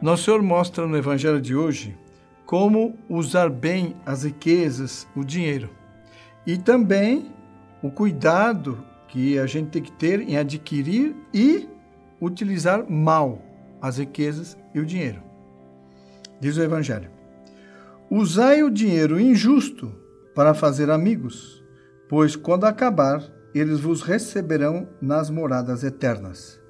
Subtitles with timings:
[0.00, 1.96] Nosso Senhor mostra no Evangelho de hoje
[2.44, 5.70] como usar bem as riquezas, o dinheiro.
[6.46, 7.32] E também
[7.82, 11.68] o cuidado que a gente tem que ter em adquirir e
[12.20, 13.42] utilizar mal
[13.80, 15.22] as riquezas e o dinheiro.
[16.38, 17.10] Diz o Evangelho:
[18.10, 19.92] Usai o dinheiro injusto
[20.34, 21.64] para fazer amigos,
[22.08, 23.22] pois quando acabar,
[23.54, 26.60] eles vos receberão nas moradas eternas.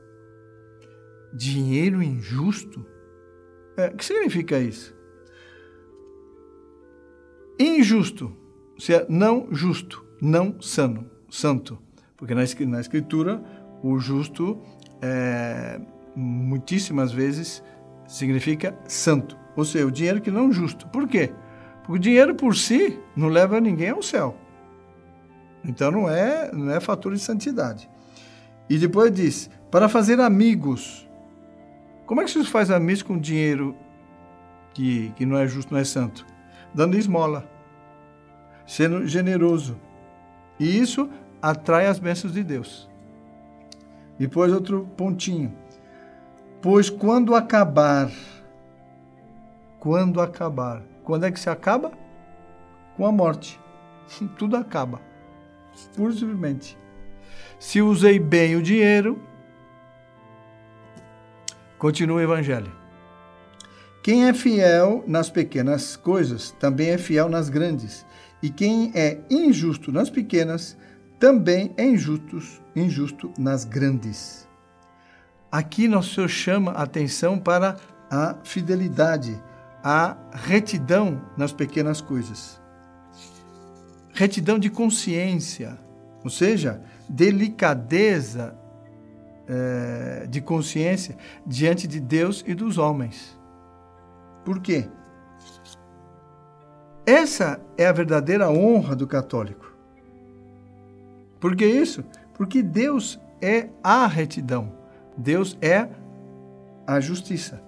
[1.34, 2.96] Dinheiro injusto?
[3.76, 4.94] É, o que significa isso?
[7.58, 8.36] Injusto,
[8.79, 11.79] se é não justo, não sano, santo.
[12.17, 13.43] Porque na, escritura,
[13.82, 14.61] o justo,
[15.03, 15.81] é,
[16.14, 17.62] muitíssimas vezes,
[18.07, 19.36] significa santo.
[19.57, 20.86] Ou seja, o dinheiro que não é justo.
[20.89, 21.32] Por quê?
[21.79, 24.36] Porque o dinheiro por si não leva ninguém ao céu.
[25.64, 27.89] Então não é, não é fator de santidade.
[28.68, 31.06] E depois diz, para fazer amigos.
[32.06, 33.77] Como é que se faz amigos com dinheiro
[34.73, 36.25] que, que não é justo, não é santo?
[36.73, 37.51] Dando esmola,
[38.65, 39.77] sendo generoso.
[40.59, 41.11] E isso
[41.43, 42.89] atrai as bênçãos de Deus.
[44.19, 45.53] Depois outro pontinho.
[46.63, 48.11] Pois quando acabar,
[49.81, 51.93] quando acabar, quando é que se acaba?
[52.97, 53.61] Com a morte.
[54.39, 55.01] Tudo acaba.
[55.95, 56.79] Pura simplesmente.
[57.59, 59.20] Se usei bem o dinheiro,
[61.87, 62.73] continua o Evangelho.
[64.03, 68.05] Quem é fiel nas pequenas coisas, também é fiel nas grandes.
[68.42, 70.77] E quem é injusto nas pequenas,
[71.20, 72.42] também é injusto,
[72.75, 74.48] injusto nas grandes.
[75.51, 77.77] Aqui nosso Senhor chama a atenção para
[78.11, 79.41] a fidelidade,
[79.81, 82.61] a retidão nas pequenas coisas.
[84.12, 85.79] Retidão de consciência,
[86.25, 88.59] ou seja, delicadeza
[89.48, 91.16] é, de consciência
[91.47, 93.39] diante de Deus e dos homens.
[94.44, 94.89] Por quê?
[97.05, 99.73] Essa é a verdadeira honra do católico.
[101.39, 102.05] Por que isso?
[102.35, 104.73] Porque Deus é a retidão,
[105.17, 105.89] Deus é
[106.86, 107.62] a justiça.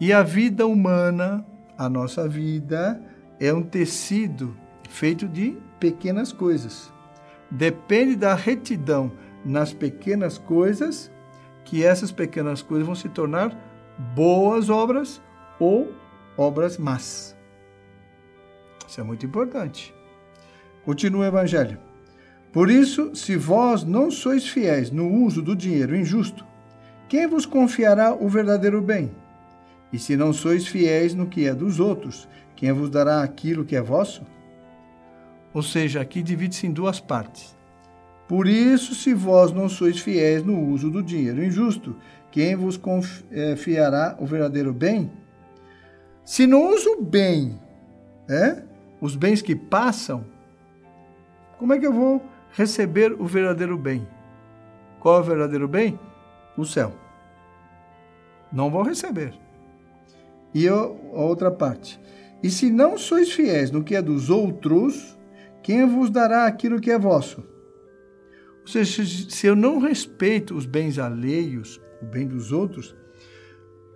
[0.00, 1.44] E a vida humana,
[1.76, 3.00] a nossa vida,
[3.38, 4.56] é um tecido
[4.88, 6.92] feito de pequenas coisas.
[7.50, 9.12] Depende da retidão
[9.46, 11.10] nas pequenas coisas
[11.64, 13.56] que essas pequenas coisas vão se tornar
[14.14, 15.22] boas obras
[15.58, 15.92] ou
[16.36, 17.36] obras más.
[18.86, 19.94] Isso é muito importante.
[20.84, 21.78] Continua o Evangelho.
[22.52, 26.44] Por isso, se vós não sois fiéis no uso do dinheiro injusto,
[27.08, 29.10] quem vos confiará o verdadeiro bem?
[29.92, 33.76] E se não sois fiéis no que é dos outros, quem vos dará aquilo que
[33.76, 34.24] é vosso?
[35.54, 37.55] Ou seja, aqui divide-se em duas partes.
[38.28, 41.96] Por isso, se vós não sois fiéis no uso do dinheiro injusto,
[42.30, 45.10] quem vos confiará o verdadeiro bem?
[46.24, 47.58] Se não uso bem,
[48.28, 48.62] é?
[49.00, 50.24] os bens que passam,
[51.58, 52.22] como é que eu vou
[52.52, 54.06] receber o verdadeiro bem?
[54.98, 55.98] Qual é o verdadeiro bem?
[56.56, 56.92] O céu.
[58.52, 59.34] Não vou receber.
[60.52, 62.00] E a outra parte.
[62.42, 65.16] E se não sois fiéis no que é dos outros,
[65.62, 67.55] quem vos dará aquilo que é vosso?
[68.66, 72.96] Ou seja, se eu não respeito os bens alheios, o bem dos outros,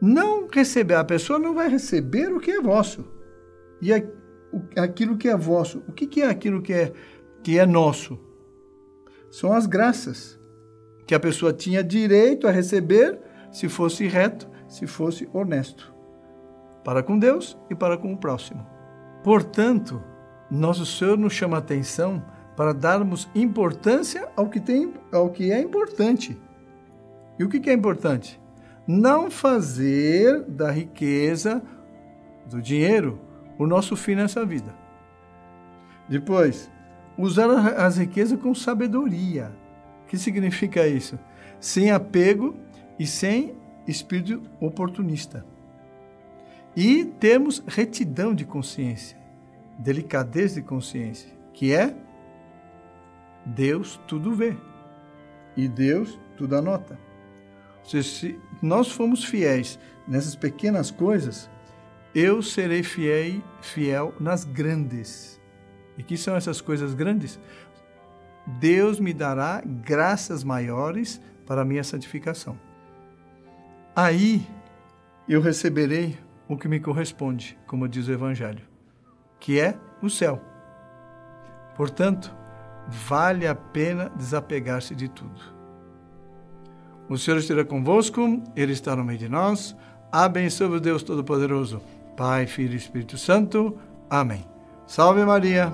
[0.00, 3.04] não receber, a pessoa não vai receber o que é vosso.
[3.82, 3.92] E
[4.80, 5.82] aquilo que é vosso.
[5.88, 6.92] O que é aquilo que é,
[7.42, 8.16] que é nosso?
[9.28, 10.38] São as graças
[11.04, 13.18] que a pessoa tinha direito a receber
[13.50, 15.92] se fosse reto, se fosse honesto,
[16.84, 18.64] para com Deus e para com o próximo.
[19.24, 20.00] Portanto,
[20.48, 22.24] nosso Senhor nos chama a atenção
[22.60, 26.38] para darmos importância ao que, tem, ao que é importante.
[27.38, 28.38] E o que é importante?
[28.86, 31.62] Não fazer da riqueza,
[32.44, 33.18] do dinheiro,
[33.58, 34.74] o nosso fim nessa vida.
[36.06, 36.70] Depois,
[37.16, 37.48] usar
[37.78, 39.50] as riquezas com sabedoria.
[40.04, 41.18] O que significa isso?
[41.58, 42.54] Sem apego
[42.98, 43.54] e sem
[43.88, 45.46] espírito oportunista.
[46.76, 49.16] E temos retidão de consciência,
[49.78, 51.96] delicadeza de consciência, que é
[53.54, 54.56] Deus tudo vê
[55.56, 56.98] e Deus tudo anota.
[57.80, 61.50] Ou seja, se nós formos fiéis nessas pequenas coisas,
[62.14, 65.40] eu serei fiel, fiel nas grandes.
[65.98, 67.40] E que são essas coisas grandes?
[68.46, 72.58] Deus me dará graças maiores para a minha santificação.
[73.94, 74.46] Aí
[75.28, 76.16] eu receberei
[76.48, 78.62] o que me corresponde, como diz o Evangelho,
[79.38, 80.40] que é o céu.
[81.76, 82.34] Portanto,
[82.90, 85.40] vale a pena desapegar-se de tudo.
[87.08, 89.76] O Senhor esteja convosco, Ele está no meio de nós
[90.12, 91.80] Abençoe-vos Deus Todo-Poderoso,
[92.16, 93.78] Pai, Filho e Espírito Santo.
[94.08, 94.44] Amém.
[94.86, 95.72] Salve Maria.